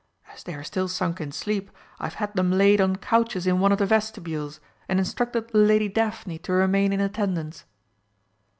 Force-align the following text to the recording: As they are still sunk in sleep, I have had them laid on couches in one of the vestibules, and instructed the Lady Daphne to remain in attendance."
As 0.33 0.41
they 0.41 0.55
are 0.55 0.63
still 0.63 0.87
sunk 0.87 1.21
in 1.21 1.31
sleep, 1.31 1.69
I 1.99 2.05
have 2.05 2.15
had 2.15 2.33
them 2.33 2.49
laid 2.51 2.81
on 2.81 2.95
couches 2.95 3.45
in 3.45 3.59
one 3.59 3.71
of 3.71 3.77
the 3.77 3.85
vestibules, 3.85 4.59
and 4.89 4.97
instructed 4.97 5.49
the 5.49 5.59
Lady 5.59 5.89
Daphne 5.89 6.39
to 6.39 6.53
remain 6.53 6.91
in 6.91 6.99
attendance." 6.99 7.65